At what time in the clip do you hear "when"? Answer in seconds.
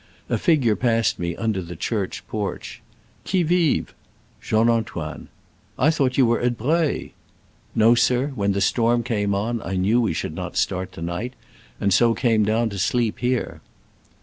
8.33-8.53